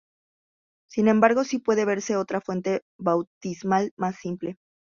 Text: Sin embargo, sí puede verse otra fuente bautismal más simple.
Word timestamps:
Sin 0.89 1.07
embargo, 1.07 1.43
sí 1.43 1.59
puede 1.59 1.85
verse 1.85 2.17
otra 2.17 2.41
fuente 2.41 2.81
bautismal 2.97 3.93
más 3.97 4.15
simple. 4.15 4.57